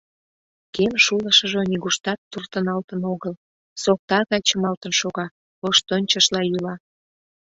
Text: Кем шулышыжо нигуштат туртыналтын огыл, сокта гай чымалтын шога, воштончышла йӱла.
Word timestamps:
Кем 0.75 0.91
шулышыжо 1.05 1.61
нигуштат 1.71 2.19
туртыналтын 2.31 3.01
огыл, 3.13 3.33
сокта 3.83 4.19
гай 4.29 4.41
чымалтын 4.47 4.93
шога, 4.99 5.25
воштончышла 5.61 6.41
йӱла. 6.49 6.75